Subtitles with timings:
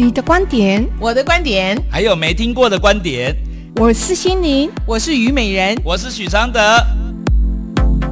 [0.00, 3.34] 你的观点，我的观点，还有没听过的观点。
[3.74, 6.60] 我是心灵，我是虞美人，我是许常德。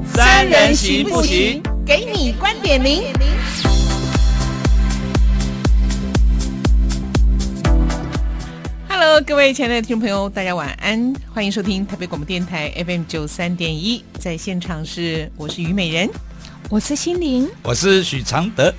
[0.05, 1.63] 三人行不行？
[1.87, 3.05] 给你观点零。
[8.89, 16.11] Hello，各位亲爱的听众朋友，大家晚安，欢迎收听台北广播电台 FM 九三点一，在现场是我是虞美人，
[16.69, 18.75] 我是心灵，我是许常德。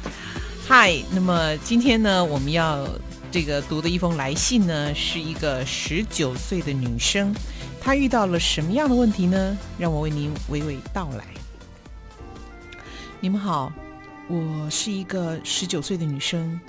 [0.70, 2.85] 嗨，那么今天呢，我们要
[3.40, 7.32] 这个读的一封来信呢，是一个十九岁的女生，
[7.80, 9.55] 她遇到了什么样的问题呢？
[9.78, 11.23] 让我为您娓娓道来。
[13.20, 13.72] 你们好，
[14.28, 16.59] 我是一个十九岁的女生，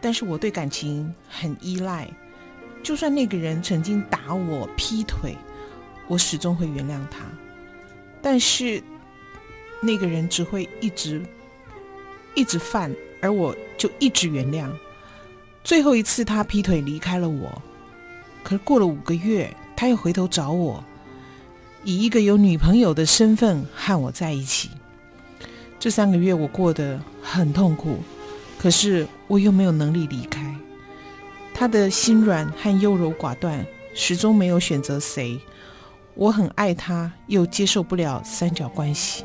[0.00, 2.10] 但是我对感情很依赖，
[2.82, 5.36] 就算那个人曾经打我、劈腿，
[6.08, 7.20] 我始终会原谅他，
[8.20, 8.82] 但是
[9.80, 11.22] 那个人只会一直
[12.34, 12.92] 一直犯。
[13.22, 14.68] 而我就一直原谅。
[15.62, 17.62] 最后一次他劈腿离开了我，
[18.42, 20.82] 可是过了五个月，他又回头找我，
[21.84, 24.70] 以一个有女朋友的身份和我在一起。
[25.78, 27.98] 这三个月我过得很痛苦，
[28.58, 30.54] 可是我又没有能力离开。
[31.54, 35.38] 他的心软和优柔寡断，始终没有选择谁。
[36.14, 39.24] 我很爱他，又接受不了三角关系。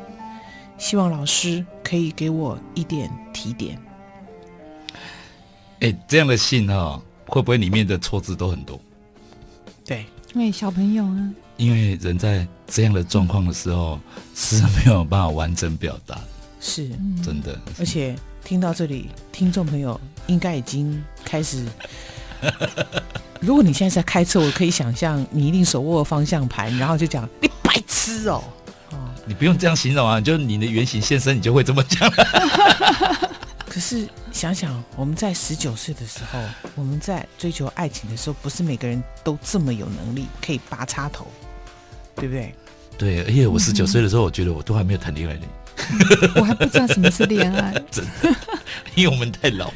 [0.78, 3.80] 希望老师可以给我一点提点。
[5.80, 8.80] 哎，这样的信哈、哦，会不会里面的错字都很多？
[9.84, 14.00] 对，因为小朋友啊，因为人在这样的状况的时候，
[14.34, 16.18] 是没有办法完整表达。
[16.60, 16.88] 是，
[17.22, 17.58] 真的。
[17.78, 21.66] 而且听到这里，听众朋友应该已经开始。
[23.40, 28.42] 如果你现在在开车，我可以想象你一定手握方向盘，然后就讲你白痴哦。
[28.90, 32.10] 哦，你不用这样形容啊，就是你的原型现身，你就会这么讲。
[33.76, 36.42] 可是想想，我们在十九岁的时候，
[36.76, 41.26] 我们在追求爱情的时候，不是每个人都这么有能力可以拔插头，
[42.14, 42.54] 对不对？
[42.96, 45.46] 对，而且我十九岁的时候，我觉得我都还没有谈恋爱呢。
[46.36, 48.34] 我还不知道什么是恋爱， 真的，
[48.94, 49.70] 因为我们太老。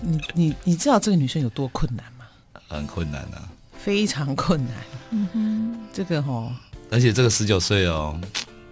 [0.00, 2.24] 你你你知道这个女生有多困难吗？
[2.66, 3.46] 很困难啊，
[3.78, 4.74] 非常困难。
[5.10, 6.50] 嗯哼，这个哦，
[6.90, 8.18] 而且这个十九岁哦，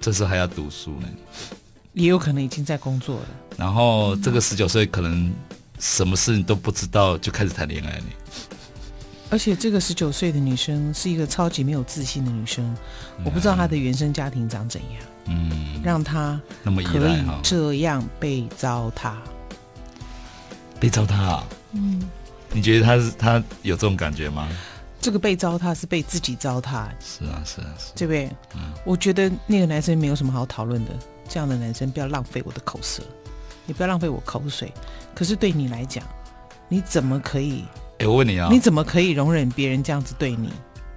[0.00, 1.08] 这时候还要读书呢。
[1.92, 3.26] 也有可能已经在工作了。
[3.56, 5.32] 然后这个十九岁可能
[5.78, 8.04] 什么事你都不知道就开始谈恋爱了。
[9.30, 12.64] 而且这个十九岁的女生是一个超级没有自信的女生，
[13.18, 19.14] 嗯、我不知道她的原生家庭长怎样，嗯，让她那么可以这样被糟蹋，
[20.80, 21.46] 被糟蹋、啊。
[21.74, 22.02] 嗯，
[22.52, 24.48] 你觉得她是她有这种感觉吗？
[25.00, 26.88] 这个被糟蹋是被自己糟蹋。
[26.98, 27.92] 是啊，是啊，是啊。
[27.94, 28.28] 对不对？
[28.56, 30.90] 嗯，我觉得那个男生没有什么好讨论的。
[31.30, 33.04] 这样的男生不要浪费我的口舌，
[33.64, 34.72] 你不要浪费我口水。
[35.14, 36.02] 可是对你来讲，
[36.68, 37.64] 你怎么可以？
[38.00, 40.50] 哎，我问你啊，你怎么可以容忍别人这样子对你？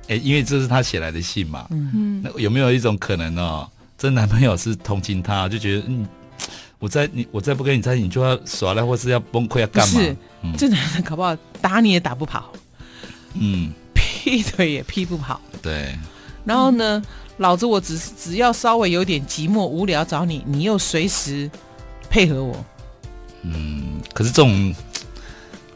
[0.07, 1.67] 哎，因为这是他写来的信嘛。
[1.69, 2.21] 嗯嗯。
[2.23, 3.69] 那有没有一种可能哦？
[3.95, 6.07] 这男朋友是同情他，就觉得嗯，
[6.79, 10.01] 我再你我再不跟你在一起，你就要耍赖，或是要崩溃，要干嘛？
[10.01, 12.51] 是，嗯、这男人搞不好打你也打不跑，
[13.35, 15.39] 嗯，劈腿也劈不跑。
[15.61, 15.95] 对。
[16.43, 16.97] 然后呢？
[16.97, 17.03] 嗯
[17.37, 21.49] 老子我只是只要稍微有点寂寞无聊找你，你又随时
[22.09, 22.65] 配合我。
[23.41, 24.73] 嗯，可是这种，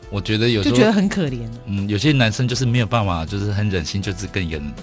[0.09, 1.39] 我觉得有就觉得很可怜。
[1.65, 4.73] 嗯，有些男生就是没有办法，就是很忍心，就是跟人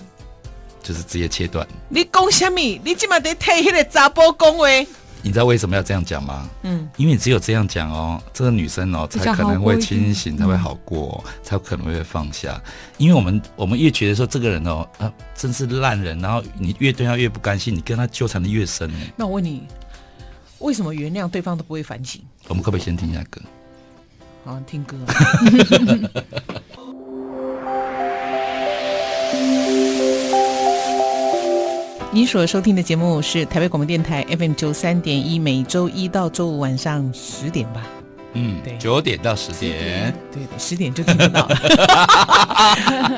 [0.82, 1.66] 就是直接切断。
[1.88, 2.58] 你讲什么？
[2.84, 4.66] 你今晚得替那个查波讲话。
[5.24, 6.48] 你知道为什么要这样讲吗？
[6.62, 12.60] 嗯，因为只有这样讲哦，这个女生哦才可能会清醒，才会好过，哦，才有可能会放下。
[12.98, 18.92] 因为我们我们越觉得说这个人哦啊真是烂人，然后你越对他越不甘心，你跟他纠缠的越深。
[19.16, 19.62] 那我问你，
[20.58, 22.20] 为什么原谅对方都不会反省？
[22.48, 23.41] 我们可不可以先听一下歌？
[24.44, 24.94] 好，听歌。
[32.14, 37.84] 你所收听的节目是台北广播电台 FM 九三点一，每周一到周五晚上十点吧？
[38.34, 41.56] 嗯，对，九点到十点，对的，十点就听得到了。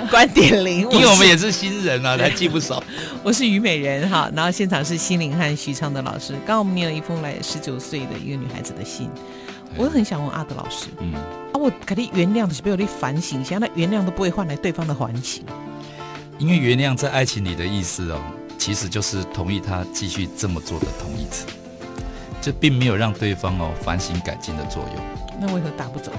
[0.10, 2.82] 观点零， 因为我们也是新人啊， 还记不熟。
[3.22, 6.32] 我是虞美人哈，然后现场是心灵和徐昌的老师。
[6.46, 9.10] 刚刚我们念了一封来十九岁的一个女孩子的信，
[9.76, 11.12] 我很想问阿德老师，嗯，
[11.52, 15.44] 啊，我肯定原谅的是被我的反省，现在原谅都不会换来对方的还情，
[16.38, 18.18] 因为原谅在爱情里的意思哦。
[18.58, 21.46] 其实就是同意他继续这么做的同义词，
[22.40, 25.04] 这并没有让对方哦反省改进的作用。
[25.40, 26.10] 那为何打不走？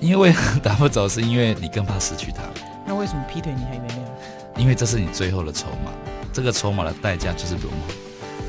[0.00, 2.42] 因为为何打不走，是因为你更怕失去他。
[2.86, 4.60] 那为什么劈腿你还原谅？
[4.60, 5.90] 因为这是你最后的筹码，
[6.32, 7.94] 这个筹码的代价就是轮回，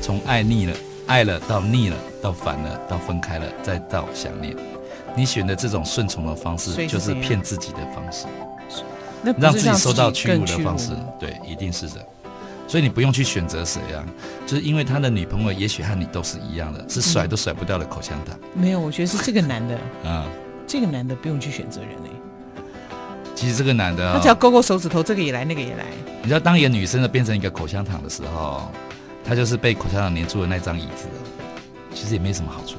[0.00, 0.76] 从爱腻了、
[1.06, 4.54] 爱了到腻了，到烦了，到分开了，再到想念，
[5.16, 8.26] 你选的这种顺从的方式，就是骗自己的方式，
[9.38, 12.06] 让自己受到屈辱的方式，对，一定是的。
[12.66, 14.04] 所以你不用去选择谁啊，
[14.46, 18.36] 就是因为他的女朋友也许和你都是一样的，是甩都甩不掉的口香糖。
[18.54, 19.78] 没有，我觉得是这个男的
[20.08, 20.26] 啊，
[20.66, 22.10] 这个男的不用去选择人嘞。
[23.34, 25.84] 其实这个男的，他只要勾勾手指头，这个也来，那个也来。
[26.22, 28.70] 你知道，当一个女生的变成一个口香糖的时候，
[29.24, 31.06] 她就是被口香糖粘住的那张椅子。
[31.94, 32.76] 其实也没什么好处，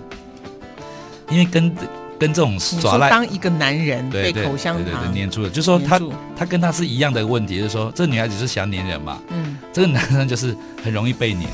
[1.30, 1.76] 因为跟
[2.20, 6.00] 跟这种耍赖，当一个男人被口香糖粘住了，就说他
[6.36, 9.37] 他跟他是一样的问题，就是说这女孩子是想粘人嘛，嗯，
[9.78, 11.48] 这个男生就是很容易被黏。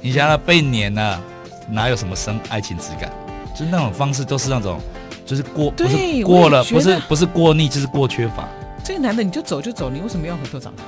[0.00, 1.20] 你想要被黏呢、啊，
[1.68, 3.12] 哪有什么生爱情质感？
[3.52, 4.80] 就是那种方式都是那种。
[5.26, 8.48] 就是过，不是过了，不是不是过腻，就是过缺乏。
[8.82, 10.84] 这个男的你就走就走，你为什么要回头找他？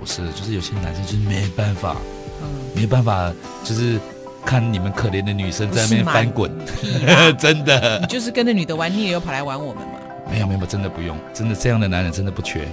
[0.00, 1.96] 不是，就是有些男生就是没办法，
[2.42, 3.30] 嗯，没办法，
[3.62, 4.00] 就是
[4.46, 6.50] 看你们可怜的女生在那边翻滚，
[7.38, 7.98] 真的。
[8.00, 9.92] 你就是跟着女的玩腻了，又跑来玩我们吗？
[10.30, 12.66] 没有没有，真的不用，真的这样的男人真的不缺。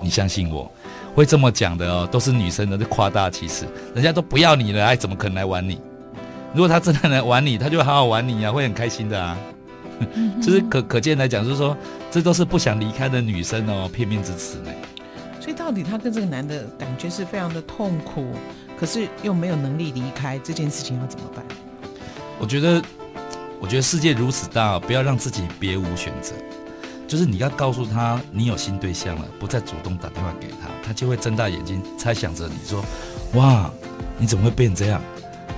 [0.00, 0.70] 你相信我，
[1.14, 3.66] 会这么讲的哦，都是女生的，就夸大其词。
[3.94, 5.80] 人家都不要你了，还怎么可能来玩你？
[6.52, 9.38] 如果他真的来玩你，他就会好好玩你呀，会很开心的啊。
[10.42, 11.76] 就是可可见来讲，就是说，
[12.10, 14.70] 这都是不想离开的女生哦，片面之词呢。
[15.40, 18.26] 所以到底他跟这个男的感觉是非常的痛苦，
[18.78, 21.44] 可是又没有能力离开这件事情，要怎么办？
[22.40, 22.82] 我觉得，
[23.60, 26.32] 我觉得世界如此大，不要让自己别无选择。
[27.14, 32.84] 就是你要告诉他，你有新对象了，不再主动打电话给他，他就会睁大眼睛猜想着你说
[33.38, 33.70] ：“哇，
[34.18, 35.00] 你怎么会变这样？”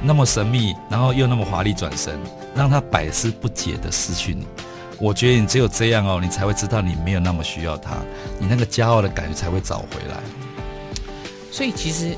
[0.04, 2.20] 那么神秘，然后又那么华丽转身，
[2.54, 4.46] 让他百思不解的失去你。
[5.00, 7.92] 我觉得你只有这样哦，你才会知道你没有那么需要他，
[8.38, 10.20] 你那个骄傲的感觉才会找回来。
[11.50, 12.14] 所以其实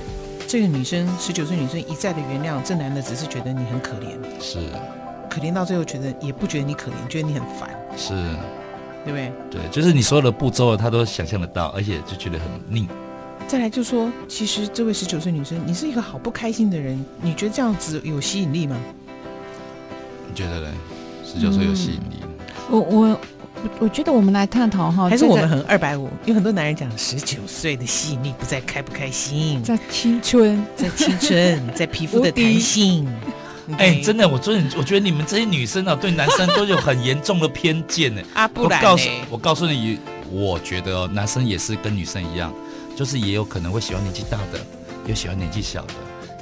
[0.49, 4.59] 这个女生，十九岁女生一再的原谅这男的，只是觉得你很可怜，是
[5.31, 8.13] 可怜到最后觉得也不觉得你可怜，觉得你很烦，是，
[9.09, 9.63] 对不对？
[9.63, 12.87] 对，就是你所有的步骤他都想象得到，而且就觉得很腻。
[13.47, 18.77] 再来就说，其实这位十九岁女生，你是一个好不开心的人，你觉得这样子有吸引力吗？
[20.29, 20.69] 你觉得呢？
[21.25, 22.23] 十九岁有吸引力？
[22.23, 22.29] 嗯、
[22.69, 23.21] 我我
[23.81, 26.11] 我觉得我们来探讨哈，还是我们很二百五？
[26.27, 33.09] 有很多男人讲十九岁的吸引力不在开不开心，在青春，在青春，在皮肤的弹性。
[33.77, 38.23] 哎、欸，真的，我真的，我觉得你们这些女生啊，对男生都有很严重的偏见呢。
[38.35, 39.99] 啊，不然我告诉，我告诉你，
[40.31, 42.53] 我觉得男生也是跟女生一样。
[42.97, 44.59] 就是也有可能会喜欢年纪大的，
[45.07, 45.95] 有喜欢年纪小的，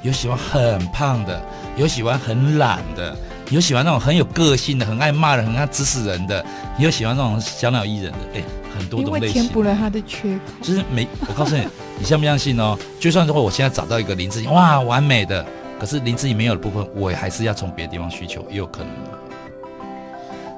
[0.03, 1.39] 有喜欢很胖的，
[1.77, 3.15] 有喜欢很懒的，
[3.51, 6.43] 有喜欢那种很有个性的，很爱骂人、很爱指使人的，
[6.79, 8.43] 也有喜欢那种小鸟依人的，哎，
[8.79, 9.43] 很多种类型。
[9.43, 10.41] 填补了他的缺口。
[10.63, 11.63] 就是没，我告诉你，
[11.99, 12.75] 你相不相信哦？
[12.99, 15.45] 就算说我现在找到一个林志颖，哇，完美的，
[15.79, 18.91] 可是林志颖没有的部分，我还是要从别的地方需求，也有可能。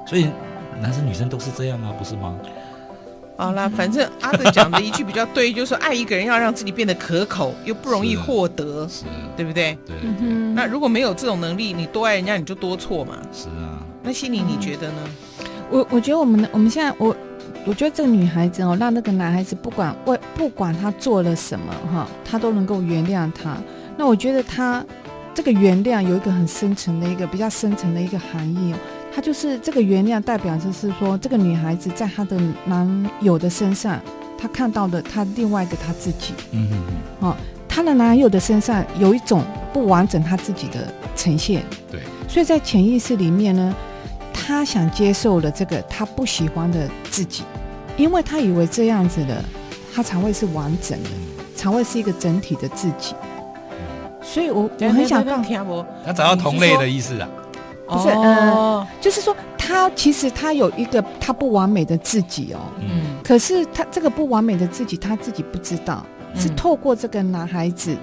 [0.07, 0.29] 所以
[0.81, 2.35] 男生女生都是这样啊，不是吗？
[3.37, 9.05] 好啦，反正阿德讲的一句比较对，就是说爱一个人要让自己变得可口，又不容易获得，是，
[9.37, 9.77] 对不对？
[9.85, 10.29] 对，对。
[10.53, 13.17] 那如果没有这种能力，你多爱人家你就多错嘛。
[13.31, 13.79] 是啊。
[14.03, 14.97] 那心里你觉得呢？
[15.69, 17.15] 我我觉得我们我们现在我
[17.65, 23.55] 我觉得这个女孩子哦，让那个男孩子不管为不管他做了什么哈，他都能够原谅他。
[23.95, 24.83] 那我觉得他
[25.39, 28.77] 这个原谅有一个很深层的一个比较深层的一个含义哦。
[29.15, 33.97] 它就是这个原谅，代表就是说，这个女孩子在她的男友的身上，
[34.37, 36.33] 她看到的她另外的她自己。
[36.51, 37.29] 嗯嗯嗯。
[37.29, 37.35] 哦，
[37.69, 39.41] 她的男友的身上有一种
[39.71, 41.63] 不完整，她自己的呈现。
[41.89, 42.01] 对。
[42.27, 43.73] 所以在潜意识里面呢，
[44.33, 47.43] 她想接受了这个她不喜欢的自己，
[47.95, 49.41] 因为她以为这样子的，
[49.95, 51.09] 她才会是完整的，
[51.55, 53.15] 才会是一个整体的自己。
[54.21, 55.43] 所以我我很想让
[56.05, 57.27] 他找到同类的意思啊。
[57.87, 67.97] 不是，嗯、呃，就是说，他其实他有一个他不完美的自己哦，嗯，可是他这个不完美的自己，他自己不知道，嗯、是透过这个男孩子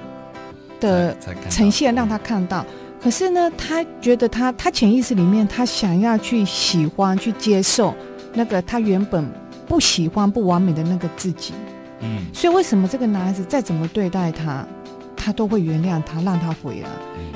[0.80, 1.16] 的
[1.48, 2.66] 呈现让他看到。
[3.00, 7.94] 可是呢，他觉得他他潜意识里面，他想要去喜欢、去接受
[8.34, 9.24] 那个他原本
[9.68, 11.54] 不喜欢、不完美的那个自己，
[12.00, 14.66] 嗯，所以为什么这个男孩子再怎么对待他？
[15.26, 16.88] 他都会原谅他，让他回来，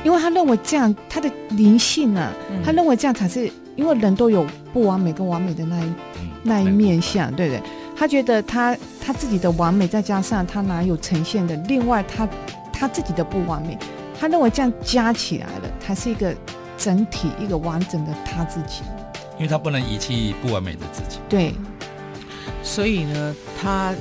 [0.05, 5.89] 因为他认为这样他的灵性、啊，嗯、他认为这样才是，因为人都有不完美跟完美的那一、
[6.21, 7.63] 嗯、那一面相，对不对？
[7.97, 12.29] 他觉得他他自己的完美，再加上他哪有呈现的，另外他
[12.73, 13.77] 他自己的不完美，
[14.17, 16.33] 他认为这样加起来了，才是一个
[16.79, 18.83] 整体，一个完整的他自己。
[19.35, 21.19] 因为他不能遗弃不完美的自己。
[21.29, 21.53] 对，
[22.63, 23.93] 所以呢，他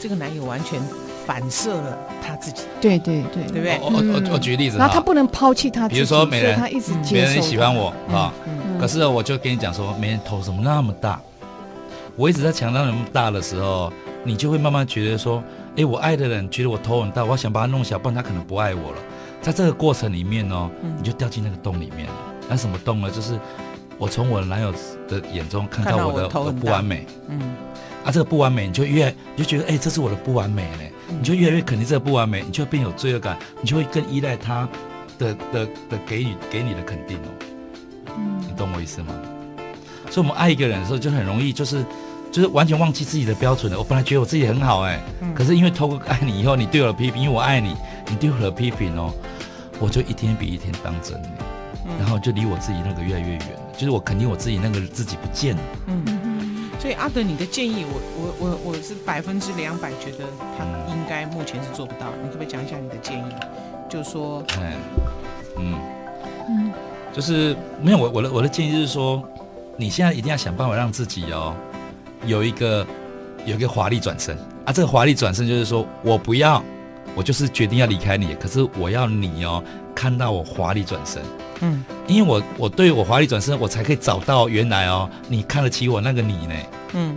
[0.00, 0.80] 这个男友完全
[1.26, 1.98] 反射了。
[2.26, 2.62] 他自己。
[2.80, 3.78] 对对对，对不对？
[3.80, 8.32] 我我我举例子，然后他不能抛弃他自己，比如说没人，他一直接受，没人喜欢我啊。
[8.80, 11.20] 可是我就跟你讲说，没人头怎么那么大？
[12.16, 15.42] 我一直在强调那么大的时候，你就会慢慢觉得说，
[15.76, 18.98] 哎，我爱的人觉得我头很大，我想把他弄小，不然他可能不爱我了。
[19.42, 22.12] 在这个过程里面呢，你就掉进那个洞里面了。
[22.48, 23.10] 那什么洞呢？
[23.10, 23.38] 就是
[23.98, 24.72] 我从我男友
[25.08, 27.40] 的眼中看到我的不完美，嗯，
[28.04, 34.68] 啊，这个不完美，你就越你就觉得，哎，这是我的不完美呢，你就越来越肯定这个不完美，你就会变有罪恶感，你就会更依赖他
[35.18, 38.10] 的的的给予给你的肯定哦，
[38.48, 39.14] 你懂我意思吗？
[40.10, 41.84] 所以，我们爱一个人的时候，就很容易，就是，
[42.30, 43.78] 就是完全忘记自己的标准了。
[43.78, 45.00] 我本来觉得我自己很好，哎，
[45.34, 47.74] 可是因为透过爱你以后，你对我的批评，因为我爱你，
[48.08, 49.12] 你对我的批评哦，
[49.80, 51.20] 我就一天比一天当真，
[51.98, 55.62] 然后就离我自己那个越来越远，就是我肯定我自己那个自己不见了。
[55.86, 56.13] 嗯，
[56.84, 60.26] 所以阿德，你的建议，我我我我是百分之两百觉得
[60.58, 62.08] 他应该目前是做不到。
[62.22, 63.32] 你可不可以讲一下你的建议？
[63.88, 64.72] 就是说，嗯
[65.56, 65.78] 嗯
[66.46, 66.72] 嗯，
[67.10, 69.26] 就是没有我我的我的建议就是说。
[69.76, 71.52] 你现在一定要想办法让自己哦，
[72.26, 72.86] 有一个
[73.44, 74.72] 有一个华丽转身啊！
[74.72, 76.62] 这个华丽转身就是说我不要，
[77.16, 79.60] 我就是决定要离开你，可是我要你哦，
[79.92, 81.20] 看到我华丽转身，
[81.60, 86.54] 嗯，因为我我对我华丽转身，我才可以找到原来哦，你看得起我那个你呢，
[86.94, 87.16] 嗯。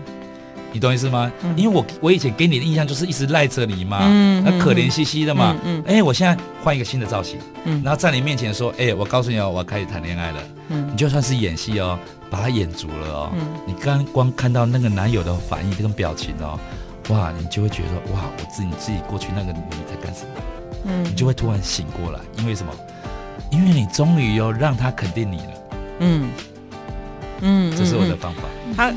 [0.73, 1.31] 你懂意思吗？
[1.43, 5.55] 嗯、因为我我以前给你的印象就是一直赖着你嘛，嗯、那可怜兮兮的嘛。
[5.55, 10.43] 哎、嗯嗯欸，我现在换一个新的造型，嗯、然后在你面前说，哎、欸，我告诉你哦，我要开始谈恋爱了。
[10.67, 11.97] 嗯、你就算是演戏哦，
[12.29, 13.31] 把它演足了哦。
[13.33, 16.59] 嗯、你刚光看到那个男友的反应跟表情哦，
[17.09, 20.29] 哇，你就会觉得哇，我自己自己过去那个你在干什么？
[20.85, 22.71] 嗯，你就会突然醒过来，因为什么？
[23.51, 25.53] 因为你终于又让他肯定你了。
[25.99, 26.29] 嗯
[27.41, 28.41] 嗯，这是我的方法。
[28.75, 28.93] 他。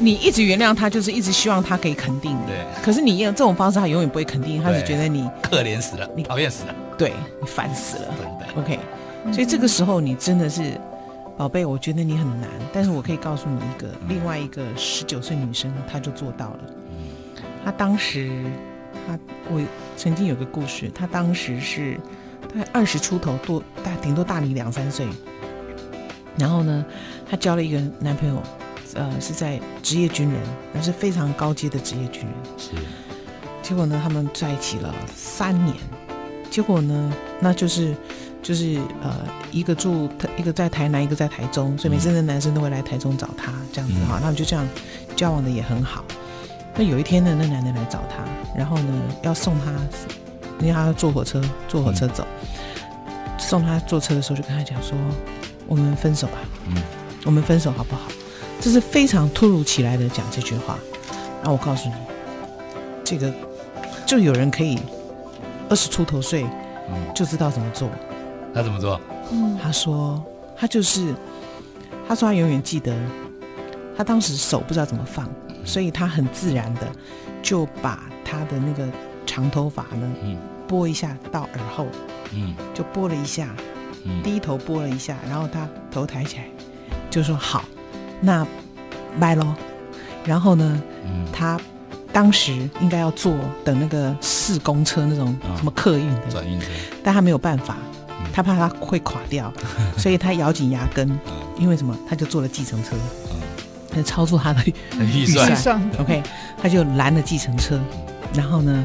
[0.00, 2.46] 你一直原谅他，就是一直希望他可以肯定你。
[2.46, 2.64] 对。
[2.80, 8.14] 可是你用这种方式，他永远不会肯定，他只觉得你可怜死了，你讨厌死了，对你烦死了。
[8.16, 8.62] 真的。
[8.62, 8.78] OK，
[9.32, 10.80] 所以这个时候你真的是，
[11.36, 16.60] 宝贝，我觉得你很难，但是我可以告诉你一个，另外一个十九岁女生，她就做到了。
[16.92, 17.42] 嗯。
[17.64, 18.30] 她当时，
[19.04, 19.18] 她
[19.50, 19.60] 我
[19.96, 22.06] 曾经有个故事，她当时是大
[22.58, 25.06] 概二十出头，多大顶多大你两三岁。
[26.36, 26.84] 然后呢，
[27.30, 28.42] 她交了一个男朋友。
[28.94, 32.32] 呃，是在职业军人，那是非常高阶的职业军人。
[32.56, 32.70] 是，
[33.62, 35.76] 结果呢，他们在一起了三年。
[36.50, 37.94] 结果呢，那就是
[38.42, 39.14] 就是呃，
[39.52, 44.14] 一个住台，一个在台南，一个在台中，所以每次的男生都会来台中找他，这样子哈。
[44.20, 44.66] 那我们就这样
[45.14, 46.02] 交往的也很好。
[46.74, 48.24] 那有一天呢，那男的来找他，
[48.56, 49.70] 然后呢要送他，
[50.60, 52.26] 因为他要坐火车，坐火车走。
[53.06, 54.96] 嗯、送他坐车的时候，就跟他讲说
[55.66, 56.38] ：“我们分手吧，
[56.68, 56.82] 嗯，
[57.24, 58.02] 我们分手好不好？”
[58.60, 60.76] 这是非常突如其来的讲这句话，
[61.42, 61.94] 然后我告诉你，
[63.04, 63.32] 这个
[64.04, 64.78] 就有人可以
[65.68, 66.44] 二十出头岁，
[67.14, 67.88] 就知道怎么做。
[68.52, 69.00] 他怎么做？
[69.30, 70.20] 嗯他说
[70.56, 71.14] 他就是，
[72.08, 72.92] 他说他永远记得，
[73.96, 75.28] 他当时手不知道怎么放，
[75.64, 76.80] 所以他很自然的
[77.40, 78.88] 就把他的那个
[79.28, 80.36] 长头发呢，嗯。
[80.66, 81.86] 拨一下到耳后，
[82.32, 82.54] 嗯。
[82.74, 83.48] 就拨了一下，
[84.24, 86.44] 低头拨了一下，然后他头抬起来，
[87.10, 87.64] 就说好。
[88.20, 88.46] 那，
[89.20, 89.54] 拜喽。
[90.24, 91.58] 然后呢，嗯、他
[92.12, 96.66] 当时应该要坐等那个市公车那种什么客运的转运车，
[97.02, 97.76] 但他没有办法，
[98.08, 99.50] 嗯、他怕他会垮掉，
[99.96, 101.20] 所以他咬紧牙根，嗯、
[101.58, 101.96] 因为什么？
[102.06, 102.94] 他就坐了计程车，
[103.88, 104.62] 他就超出他的
[105.00, 105.56] 预算。
[105.56, 106.22] 算 OK，
[106.60, 107.80] 他就拦了计程车，
[108.34, 108.84] 然后呢，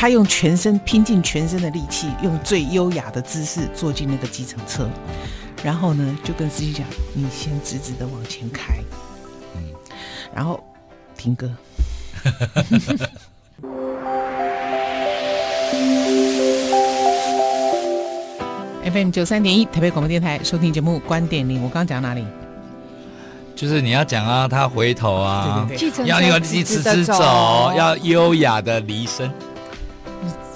[0.00, 4.88] 他用全身拼尽全身的力气，用最优雅的姿势坐进那个计程车。
[5.60, 8.76] 然后呢，就跟司机讲：“你先直直的往前开，
[9.56, 9.60] 嗯，
[10.32, 10.62] 然后
[11.16, 11.50] 停歌。
[18.84, 22.24] ”FM 九三点一台北广播电台收听节目《观点零》，我刚刚讲哪里？
[23.56, 27.14] 就是你要讲啊，他回头啊，对对对，要要直直的走，
[27.76, 29.28] 要优雅的离身。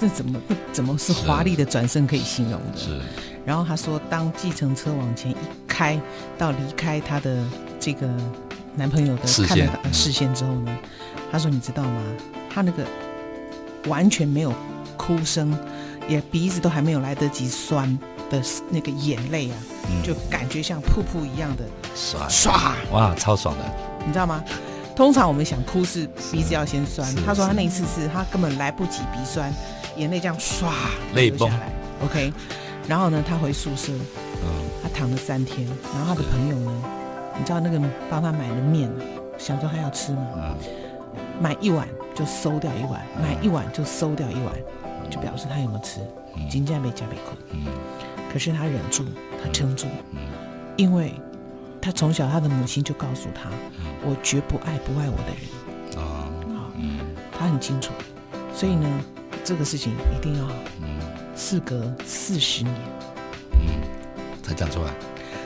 [0.03, 2.77] 这怎么不怎么是华丽的转身可以形容的？
[2.77, 2.85] 是。
[2.85, 3.01] 是
[3.45, 5.35] 然后他说，当计程车往前一
[5.67, 5.99] 开，
[6.37, 7.37] 到离开他的
[7.79, 8.07] 这个
[8.75, 10.77] 男朋友的视线视线之后呢，
[11.31, 12.01] 他说：“你知道吗？
[12.53, 12.85] 他那个
[13.87, 14.53] 完全没有
[14.95, 15.57] 哭声，
[16.07, 17.97] 也鼻子都还没有来得及酸
[18.29, 19.57] 的那个眼泪啊，
[19.89, 23.63] 嗯、就感觉像瀑布一样的刷刷，哇，超爽的！
[24.05, 24.41] 你知道吗？
[24.95, 29.51] 通常我们想哭是鼻子要先酸，他说他那一次是他根本来不及鼻酸，
[29.97, 30.71] 眼泪这样刷
[31.13, 31.71] 流下来。
[32.03, 32.33] OK。”
[32.85, 34.49] 然后呢，他回宿舍，嗯，
[34.83, 35.65] 他躺了三天。
[35.65, 36.83] 然后他的朋友呢，
[37.39, 38.91] 你知道那个帮他买的面，
[39.37, 40.27] 想说他要吃吗？
[40.35, 40.57] 嗯，
[41.41, 44.53] 买一碗就收掉一碗，买一碗就收掉一碗，
[45.09, 46.01] 就表示他有没有吃，
[46.49, 47.37] 金价没加没扣。
[47.51, 47.67] 嗯，
[48.33, 49.05] 可是他忍住，
[49.41, 49.87] 他撑住，
[50.75, 51.13] 因为
[51.81, 53.49] 他从小他的母亲就告诉他，
[54.01, 56.03] 我绝不爱不爱我的人。
[56.03, 56.99] 啊，好，嗯，
[57.39, 57.93] 他很清楚，
[58.53, 58.89] 所以呢，
[59.43, 60.47] 这个事情一定要，
[60.81, 60.87] 嗯
[61.35, 62.73] 事隔四十年，
[63.53, 63.67] 嗯，
[64.41, 64.93] 才讲出来。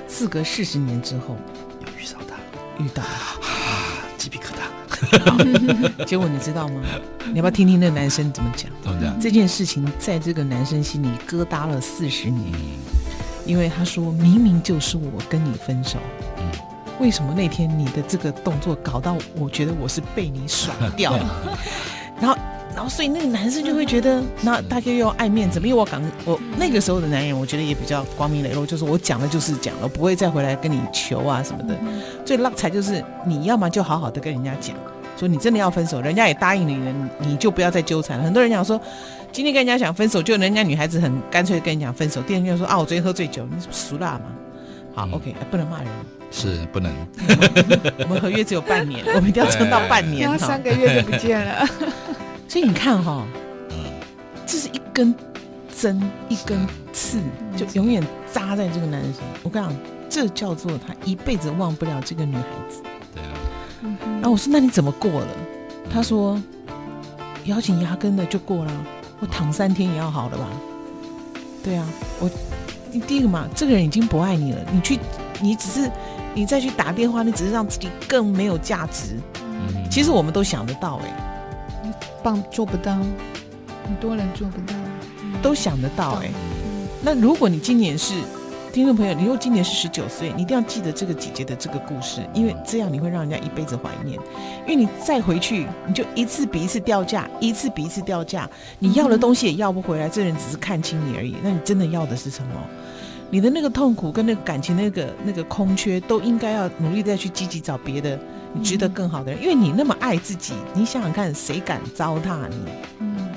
[0.07, 1.35] 事隔四十年之后，
[1.81, 3.39] 又遇到他，遇到啊，
[4.17, 6.05] 鸡皮疙瘩。
[6.05, 6.81] 结果你知道吗？
[7.27, 8.69] 你要不要听听那个男生怎么讲？
[8.83, 9.19] 怎么讲？
[9.19, 12.53] 这件事情在这个男生心里疙瘩了四十年，
[13.45, 15.97] 因为他说明明就是我跟你分手，
[16.99, 21.57] 为什么那天你的这个动作搞到我觉得我是被你甩掉了？
[22.21, 22.37] 然后。
[22.77, 31.75] 然后，所以那个男生就会觉得，那大家又要爱面子，因为我刚我那个时候的男人，我觉得也比较光明磊落，就是我讲的就是讲了，不会再回来跟你求啊什么的。
[32.23, 34.75] 最浪才就是你要么就好好的跟人家讲，
[35.17, 38.23] 说你真的要分手，人家也答应你了，你就不要再纠缠了。
[38.23, 38.79] 很多人讲说，
[39.31, 44.25] 今天跟人家讲分手，就人家女孩子很干脆跟你讲分手，第二天就说啊，我昨天喝醉酒，你是俗辣吗？
[44.93, 45.87] 好，OK，不能骂人，
[46.29, 46.93] 是不能。
[48.01, 51.67] 我们合约只有半年，我们一定要撑到半年， 然后三个月就不见了。
[52.57, 53.27] 所以你看哈、哦，
[53.69, 53.77] 嗯，
[54.47, 55.13] 这是一根
[55.79, 56.57] 针，一根
[56.91, 57.19] 刺，
[57.55, 59.21] 就永远扎在这个男生。
[59.43, 59.77] 我跟你讲，
[60.09, 62.81] 这叫做他一辈子忘不了这个女孩子。
[63.13, 63.29] 对啊。
[64.03, 65.27] 然后我说：“那你怎么过了？”
[65.87, 66.41] 他说
[67.45, 68.71] ：“咬紧牙根的就过了。
[69.19, 70.47] 我躺三天也要好了吧？”
[71.63, 71.87] 对啊，
[72.19, 72.27] 我
[73.05, 74.65] 第一个嘛，这个人已经不爱你了。
[74.73, 74.97] 你去，
[75.39, 75.91] 你只是
[76.33, 79.15] 你再去打电话，你只是让自己更没有价值。
[79.43, 81.26] 嗯，其实我们都想得到哎、
[82.17, 82.23] 欸。
[82.23, 82.97] 棒做不到，
[83.85, 84.73] 很多人做不到，
[85.41, 86.31] 都想得到哎、欸。
[87.01, 88.13] 那如果你今年是
[88.73, 94.19] 听众朋友，你如果今年是十九岁，你一定要记得这个姐姐的这个故事，因为这样你会让人家一辈子怀念。
[94.67, 100.09] 因为你再回去，你就一次比一次掉价，一次比一次掉价，你要的东西也要不回来。
[100.09, 102.49] 这人只是看清你而已，那你真的要的是什么？
[103.29, 108.19] 你的那个痛苦跟那个感情那个那个空缺，都应该要努力再去积极找别的。
[108.57, 112.55] 你值得更好的人，因为你那么爱自己，你想想看，谁敢糟蹋你？
[112.99, 113.29] 嗯，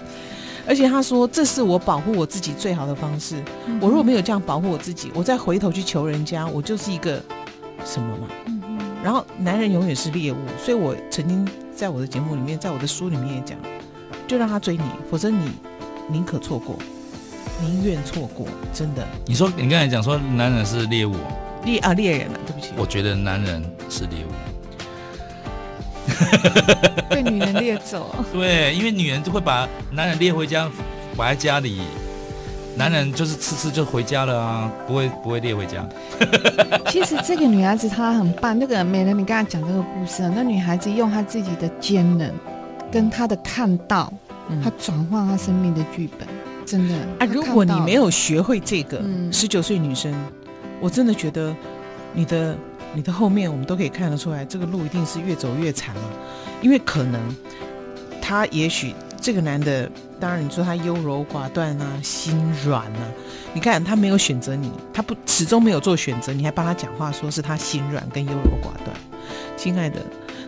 [0.66, 3.37] 而且他说，这是我保护我自己最好的方式。
[3.66, 7.22] 嗯、我如果没有这样保护我自己，我再回头去求人家，我就是一个
[7.85, 8.28] 什么嘛？
[8.46, 8.78] 嗯嗯。
[9.04, 13.59] 然后男人永远是猎物，所以我曾经在我的节目里面，在我的书里面也讲，
[14.26, 15.50] 就让他追你，否则你
[16.09, 16.78] 宁可错过，
[17.61, 18.46] 宁愿错过。
[18.72, 19.06] 真的。
[19.26, 21.14] 你说你刚才讲说男人是猎物，
[21.64, 22.72] 猎啊猎人啊，对不起。
[22.76, 24.30] 我觉得男人是猎物。
[27.09, 30.70] 被女人猎走， 对，因为女人就会把男人猎回家，
[31.16, 31.80] 摆在家里，
[32.76, 35.87] 男人就是吃吃就回家了啊，不会不会猎回家。
[36.90, 42.33] 其实这个女孩子她很棒，那个美人，你刚才讲这个故事，那女孩子用她自己的坚韧，
[42.90, 44.12] 跟她的看到，
[44.62, 46.28] 她转换她生命的剧本，
[46.64, 47.26] 真的啊。
[47.30, 49.02] 如果你没有学会这个，
[49.33, 50.14] 十九岁女生，
[50.80, 51.54] 我真的觉得
[52.12, 52.56] 你的。
[52.94, 56.03] 你的后面我们都可以看得出来，这个路一定是越走越惨了，
[56.61, 57.20] 因为可能
[58.20, 63.03] 他也许这个男的，当然你说他优柔寡断啊，心软啊，
[63.55, 68.96] 你看他没有选择你，他不始终没有做选择，你还帮他讲话，说是他心软跟优柔寡断。
[69.57, 70.00] 亲爱的，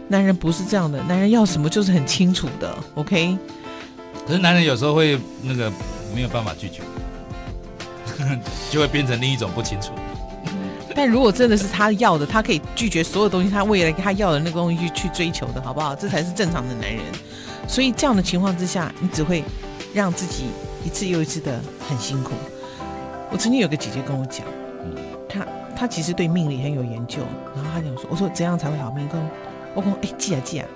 [0.08, 3.36] 男人不是这样的，男人要什么就是很清楚的，OK？
[4.26, 5.70] 可是男人有时候会那个
[6.14, 6.82] 没有办法拒绝，
[8.70, 9.92] 就会变成另一种不清楚。
[10.96, 15.94] 但如果真的是他要的，他可以拒绝所有东西，他为了他要的那个东西去去追求的，好不好？
[15.94, 17.00] 这才是正常的男人。
[17.66, 19.42] 所以这样的情况之下，你只会
[19.94, 20.44] 让自己
[20.84, 22.32] 一次又一次的很辛苦。
[23.30, 24.44] 我曾经有个姐姐跟我讲，
[25.28, 27.18] 她她其实对命理很有研究，
[27.54, 29.08] 然后她讲说，我说怎样才会好命？
[29.08, 29.20] 讲
[29.74, 30.68] 我讲哎，记啊记啊，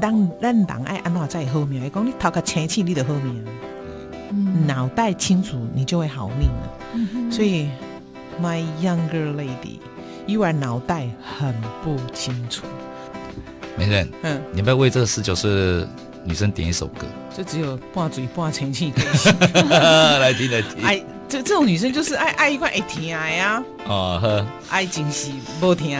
[0.00, 1.84] 当咱人爱安怎才会好命？
[1.84, 3.44] 伊讲你头壳清气，你就好命。
[4.30, 6.78] 嗯，脑袋清楚，你就会好命了。
[6.94, 7.68] 嗯、所以。
[8.40, 9.78] My younger lady，
[10.26, 12.66] 因为脑袋很不清楚。
[13.76, 15.88] 美人，嗯，你要不要为这个十九岁的
[16.24, 17.06] 女生点一首歌？
[17.36, 18.92] 就只有半嘴半成气
[20.20, 20.84] 来听 来听。
[20.84, 23.62] 爱这这种女生就是爱爱一块爱听呀。
[23.86, 25.98] 哦呵，爱情是不听，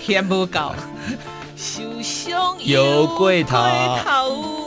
[0.00, 0.74] 嫌不够，
[1.56, 4.57] 受伤有过头。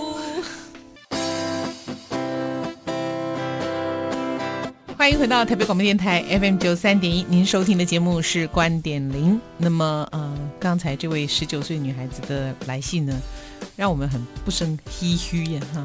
[5.01, 9.41] 欢迎回到台北广播电台 FM 九三点一，您收听的节目是观点零。
[9.57, 13.19] 那么，呃，刚才这位十九岁女孩子的来信呢，
[13.75, 15.83] 让我们很不生唏嘘呀，哈。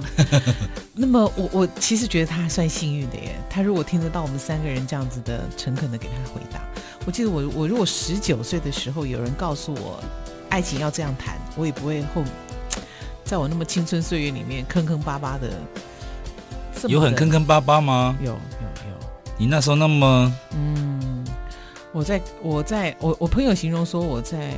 [0.92, 3.34] 那么，我我其实觉得她还算幸运的耶。
[3.48, 6.60] 她如果听得到我们三个人这样子的诚恳的给她回答，
[7.06, 9.98] 我记得我我如果十九岁的时候有人告诉我
[10.50, 12.22] 爱情要这样谈，我也不会后
[13.24, 15.52] 在我那么青春岁月里面坑坑巴巴的，
[16.86, 18.14] 有很坑坑巴巴吗？
[18.20, 18.36] 有有有。
[19.38, 20.32] 你那时候那么……
[20.52, 21.24] 嗯，
[21.92, 24.52] 我在我在我我朋友形容说我在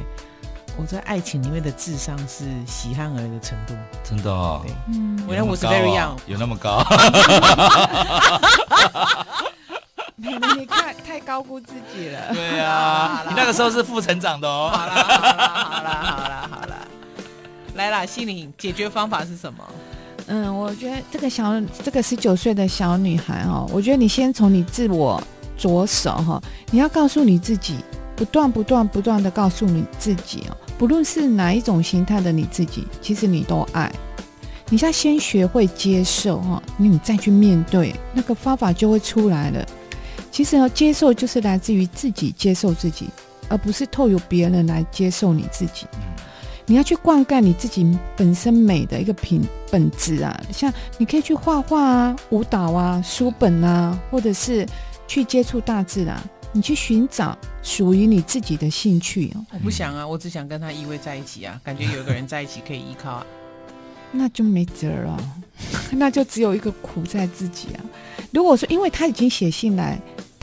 [0.77, 4.61] 我在爱情里面的智商是喜憨儿的程度，真的哦。
[4.65, 6.85] 对，嗯，我我是 very young，有那么高？
[10.15, 12.21] 妹妹，你太太高估自己了。
[12.35, 14.71] 对啊，你那个时候是负成长的哦。
[14.73, 16.77] 好了好了好了好了好了。
[17.75, 19.65] 来啦，心灵解决方法是什么？
[20.29, 25.23] 嗯，我觉得这个小这个十九岁的小女孩哦，我觉得你先从你自我
[25.57, 27.77] 着手哈，你要告诉你自己，
[28.15, 33.91] 不断不断不断的告诉你自己哦，不论是哪一种形态的你自己，其实你都爱。
[34.71, 39.67] 你要先学会接受哈，你再去面对，那个方法就会出来了。
[40.31, 43.09] 其实呢，接受就是来自于自己接受自己，
[43.49, 45.87] 而不是透过别人来接受你自己。
[46.71, 54.67] 你要去灌溉你自己本身美的一个品本质啊，像你可以去画画啊、舞蹈啊、书本啊，或者是
[55.07, 56.21] 去接触大自然，
[56.53, 59.33] 你去寻找属于你自己的兴趣。
[59.35, 63.27] 哦我不想啊，我只想跟他依偎在一起啊，感觉有个人在一起可以依靠啊，
[64.13, 65.19] 那就没辙了，
[65.91, 67.81] 那就只有一个苦在自己啊。
[68.31, 69.99] 如果说因为他已经写信来。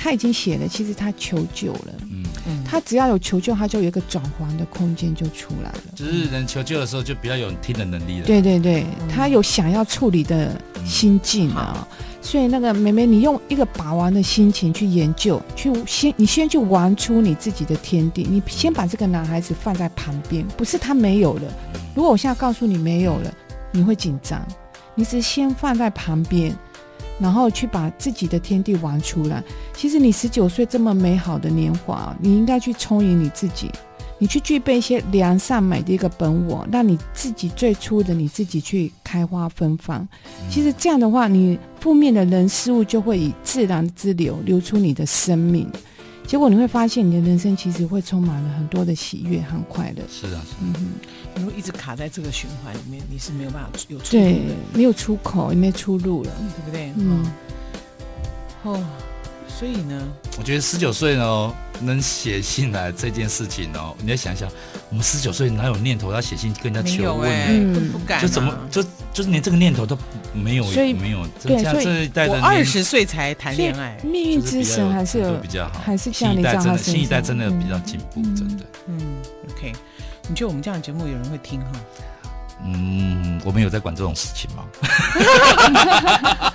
[0.05, 1.93] 他已经写了，其实他求救了。
[2.11, 5.79] 嗯嗯，他只要有求救，他就有一个转圜的空间就出来了。
[5.95, 8.25] 只是人求救的时候，就比较有听的能力了。
[8.27, 11.87] 对对对，他有想要处理的心境啊。
[11.89, 18.27] 嗯、所以那个妹妹，你用一个把玩的心情去研究，去先你先去玩出你自己的天地。
[18.29, 21.51] 你先把这个男孩子放在旁边，不是他没有了。
[21.95, 23.33] 如果我现在告诉你没有了，
[23.71, 24.39] 你会紧张。
[24.93, 26.55] 你只是先放在旁边。
[27.19, 29.43] 然后去把自己的天地玩出来。
[29.73, 33.69] 其实你十九岁这么美好的年华，你应该去充盈你自己，
[34.17, 40.07] 你去具备一些良善美的一个本我，让你自己最初的你自己去开花芬芳。
[40.49, 45.69] 其实这样的话，你负面的人事物就会以自然之流流出你的生命。
[46.27, 50.03] 结果你会发现，你的人生其实会充满了很多的喜悦和快乐。
[50.09, 50.87] 是啊，嗯哼，
[51.35, 54.41] 你会一直卡在这个循环里面，你是没有办法有出对，
[54.73, 56.91] 没有出口，也没出路了，对不对？
[56.97, 57.25] 嗯。
[58.63, 58.83] 哦，
[59.57, 60.01] 所以呢，
[60.37, 64.49] 我觉得十九岁哦，能写信来这件事情哦，你要想想，
[64.89, 67.31] 我们十九岁哪有念头要写信跟人家求问？
[67.31, 69.97] 嗯，不敢，就怎么就就是连这个念头都
[70.33, 71.25] 没有，所以没有。
[71.41, 78.65] 对，所以我二十岁才谈恋爱，命运之神还是有比较好，还是像新一代真的，新一代真的比较进步，真的。
[78.87, 78.99] 嗯
[79.51, 79.71] ，OK，
[80.27, 81.71] 你觉得我们这样的节目有人会听哈？
[82.65, 84.65] 嗯，我们有在管这种事情吗？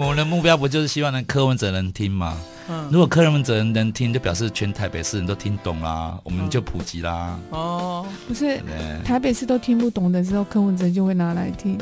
[0.00, 2.34] 我们的目标不就是希望能柯文哲能听吗？
[2.70, 7.38] 嗯，如果柯文哲能听，就表示全台北市人都听懂啦，我们就普及啦。
[7.50, 8.58] 哦，不是，
[9.04, 11.78] 台北市都听不懂的时候，柯文哲就会拿来听。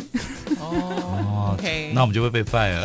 [0.59, 2.83] 哦，OK，那我们就会被 fire。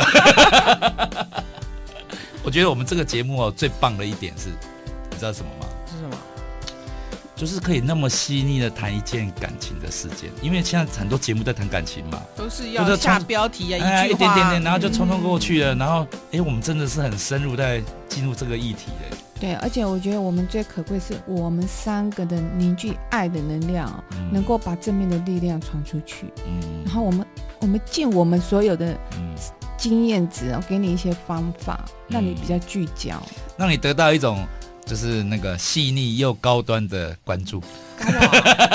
[2.45, 4.49] 我觉得我们这个节目哦，最棒的一点是，
[5.09, 5.65] 你知道什么吗？
[7.35, 19.17] 就是可以那么细腻的谈一件感情的事件，因为现在很多节目在谈感情嘛，都是要下标题啊，哎、一句话，一点点点，然后就匆匆过去了，嗯、然后哎，我们真的是很深入在进入这个议题的。
[19.39, 26.27] 对，而且我觉得我们最可贵是我们三个的凝聚爱的能量，嗯、能够把正面的力量传出去。
[26.45, 27.25] 嗯，然后我们
[27.59, 28.95] 我们尽我们所有的
[29.75, 34.45] 经验值哦，给你一些方法，让你比较聚焦，嗯、让你得到一种。
[34.85, 37.61] 就是那个细腻又高端的关注，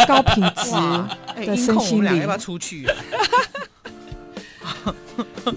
[0.06, 0.72] 高品质
[1.46, 2.86] 的身心灵，要不要出去？
[2.86, 2.94] 啊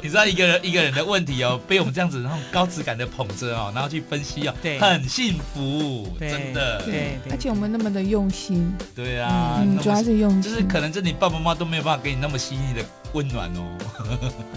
[0.02, 12.84] 你知道一个人一个人的问题哦，被我们这样子然后高质感的捧着哦，然后去分析哦，对，很幸福，真的，对，而且我们那么的用心，对啊，主要是用心，就是可能这你爸爸妈妈都没有办法给你那么细腻的
[13.14, 13.78] 温暖哦。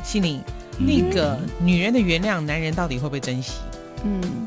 [0.03, 0.41] 心灵，
[0.79, 3.55] 那个女人的原谅，男人到底会不会珍惜？
[4.05, 4.47] 嗯。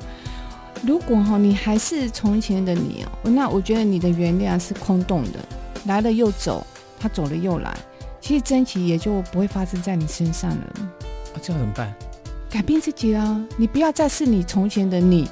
[0.84, 5.40] 如果哈你还是从前的你哦，那我觉得你的原谅是空洞的，
[5.86, 6.66] 来了又走，
[7.00, 7.76] 他走了又来，
[8.22, 10.74] 其实珍惜也就不会发生在你身上了。
[11.34, 11.94] 啊，这样怎么办？
[12.50, 15.30] 改变自己啊，你不要再是你从前的你，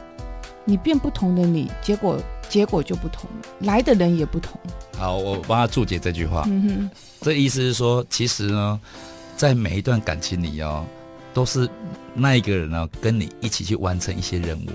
[0.66, 4.60] 你变不同的你，结果结果就不同了，来的人也不同。
[4.98, 6.44] 好，我帮他注解这句话。
[6.48, 6.90] 嗯哼，
[7.22, 8.80] 这意思是说，其实呢，
[9.38, 10.86] 在每一段感情里哦，
[11.34, 11.70] 都是
[12.14, 14.70] 那一个人呢，跟你一起去完成一些任务。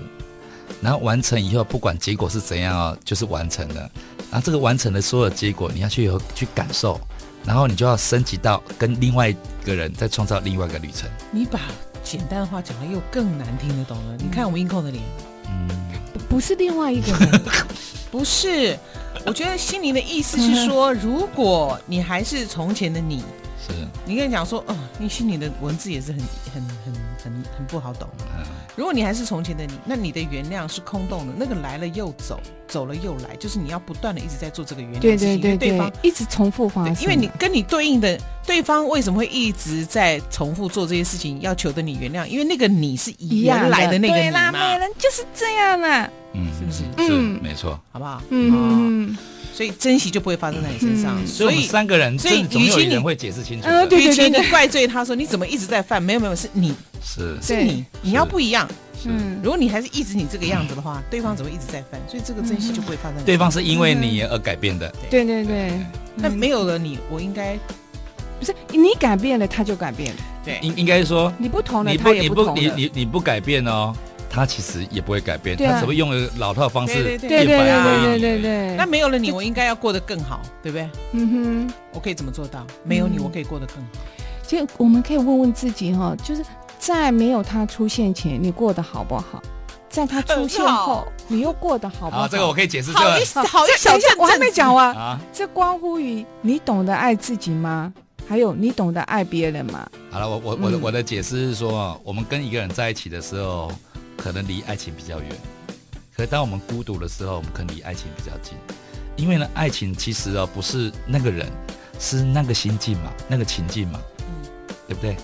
[0.81, 3.89] 然后完成以后，不管结果是怎样哦，就是完成了。
[4.31, 6.99] 然后这个完成的所有结果，你要去有去感受，
[7.43, 11.09] 然后你就要升级到跟另外一个人再创造另外一个旅程。
[11.31, 11.59] 你把
[12.03, 14.15] 简单的话讲的又更难听得懂了。
[14.17, 15.03] 你看我们音控的脸，
[15.47, 15.67] 嗯，
[16.13, 17.41] 不不是另外一个人，
[18.09, 18.77] 不是，
[19.25, 23.23] 我觉得心灵的意思是说，如果你还是从前的你。
[23.71, 26.19] 是，你跟你讲说，哦，你心里的文字也是很、
[26.53, 28.07] 很、很、很、很不好懂。
[28.37, 34.99] 嗯，如果你还是从前的你，那你的原谅是空洞的，那个来了又走，走了又来，就是你要不断的一直在做这个原谅。
[34.99, 36.95] 对对对对，对方一直重复发生。
[37.03, 42.25] 因为你跟你对应的对方为什么会一直在重复做这些事情，要求的你原谅？
[42.25, 44.29] 因为那个你是原来的那个你嘛。
[44.29, 46.83] 对啦，美人就是这样啊，嗯，是不是？
[46.97, 48.21] 嗯，没错，好不好？
[48.29, 49.17] 嗯。
[49.61, 51.15] 所以珍惜就不会发生在你身上。
[51.27, 58.67] 所以三个人，所以与其你会解释清楚，呃对对你怪罪他说你怎么一直在犯，没有没有，是你是是你，你要不一样。
[59.05, 63.23] 嗯，如果你还是一直你这个样子的话，对方只会一直在犯，所以这个珍惜就不会发生。
[63.23, 64.91] 对方是因为你而改变的。
[65.11, 65.71] 对对对，
[66.15, 67.55] 那没有了你，我应该
[68.39, 70.21] 不是你改变了，他就改变了。
[70.43, 72.59] 对，应应该说你不同了，他也不同了。
[72.59, 73.95] 你你你不改变哦。
[74.33, 77.27] 他其实也不会改变，啊、他只会用老套方式变白。
[77.27, 80.89] 对对对对对，那没有了你，我应该要过得更好，对不对？
[81.11, 82.65] 嗯哼，我可以怎么做到？
[82.85, 83.89] 没有你，我可以过得更好。
[83.93, 83.99] 嗯、
[84.47, 86.41] 其实我们可以问问自己哈，就是
[86.79, 89.43] 在没有他出现前，你过得好不好？
[89.89, 92.21] 在他出现后， 你又过得好不好？
[92.21, 92.93] 啊，这个我可以解释。
[92.93, 95.19] 好意思，好意思，等一下，我还没讲完啊。
[95.33, 97.91] 这关乎于你懂得爱自己吗？
[98.29, 99.85] 还有你懂得爱别人吗？
[100.09, 103.69] 好了，我我我的我的解释是说，我们跟一个人在一起的时候。
[104.21, 105.29] 可能离爱情比较远，
[106.15, 108.55] 可是当我们孤独的时候，我们可能离爱情比较近。
[109.15, 111.47] 因为呢，爱情其实哦不是那个人，
[111.99, 114.47] 是那个心境嘛，那个情境嘛，嗯，
[114.87, 115.17] 对不对？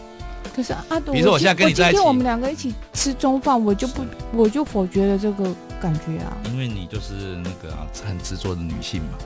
[0.55, 6.35] 可是阿朵，比如说我现在跟你在一起，今天我们两个一起吃中饭，我就不，我就否决了这个感觉啊。
[6.45, 9.19] 因为你就是那个、啊、很执着的女性嘛，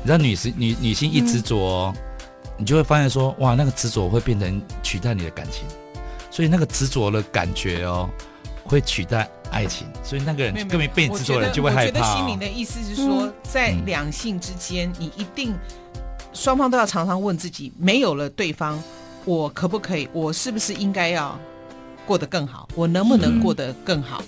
[0.00, 2.02] 你知道女性女女性一执着、哦，嗯、
[2.56, 5.66] 你就会发现说，哇，那个执着会变成取代你的感情，
[6.30, 8.08] 所以那个执着的感觉哦。
[8.72, 12.02] 会取代爱情，所以那个人根本被你制作人就会害怕、哦。
[12.02, 15.54] 我觉得心灵的意思是说，嗯、在两性之间，你一定
[16.32, 18.82] 双方都要常常问自己：没有了对方，
[19.26, 20.08] 我可不可以？
[20.14, 21.38] 我是不是应该要
[22.06, 22.66] 过得更好？
[22.74, 24.24] 我能不能过得更好？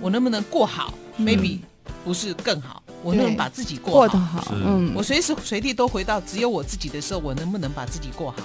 [0.00, 1.58] 我能不能过好？Maybe
[2.04, 3.98] 不是更好，我能把自己过好？
[3.98, 4.44] 过得好。
[4.52, 8.36] 嗯，我随时随地都回到只有我自己的时候，我能不能把自己过好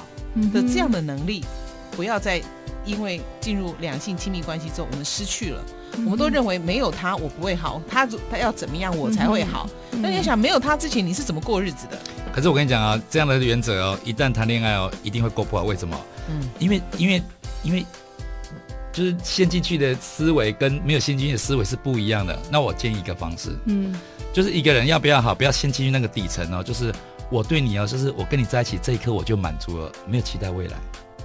[0.52, 1.46] 的这样的能力？
[1.96, 2.42] 不要再。
[2.86, 5.60] 因为进入两性亲密关系之后，我们失去了，
[5.94, 9.68] 我们都认为没有他我不会好，他他要怎么样我才会好。
[9.90, 11.98] 那、你想没有他之前你是怎么过日子的？
[12.32, 15.64] 可是我跟你讲啊，这样的原则哦，一旦谈恋爱哦，一定会过不好。
[15.64, 16.00] 为什么？
[16.30, 17.20] 嗯，因为因为
[17.64, 17.84] 因为
[18.94, 22.38] 就是陷进去的思维跟没有陷进去的思维是不一样的。
[22.52, 24.00] 那我建议一个方式，嗯，
[24.32, 26.94] 就是一个人要不要好，不要陷进去那个底层哦，就是
[27.32, 30.78] 我对你哦，就是我跟你在一起这一刻我就满足了，没有期待未来。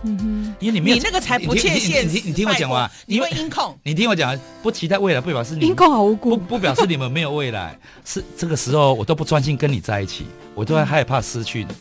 [0.02, 2.08] 嗯哼，因为你没有，你那个才不切现实。
[2.08, 3.78] 你你听我讲完，你会音控。
[3.82, 7.78] 你听我讲，不期待未来，不表示你音控好无辜，不不表示你们没有未来。
[8.04, 11.74] 是这个时候，我都不专心跟你在一起，我都会害怕失去你。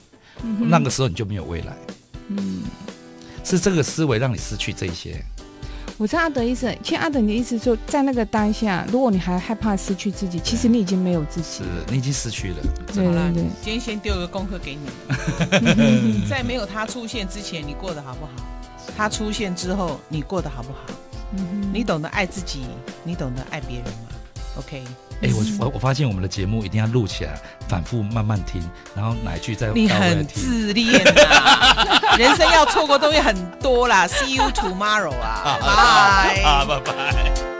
[0.67, 1.73] 那个时候你就没有未来。
[2.27, 2.63] 嗯，
[3.43, 5.23] 是这个思维让你失去这些。
[5.99, 12.55] 我知道阿德意思，其实阿德你的意思就，在那个当下，如果你还害怕失去自己，其实你已经没有自己，是你已经失去了。
[12.93, 18.31] 对对对，今天先丢一个功课给你， 在没有他出现之前，你过得好不好？
[18.95, 20.79] 他出现之后，你过得好不好？
[21.73, 22.61] 你懂得爱自己，
[23.03, 24.07] 你懂得爱别人吗
[24.57, 24.81] ？OK。
[25.21, 28.61] 哎，我我我发现我们的节目一定要录起来，反复慢慢听，
[28.95, 31.99] 然后哪一句再你很自恋啊！
[32.17, 37.58] 人生要错过东西很多啦，See you tomorrow 啊， 拜拜，啊，拜拜。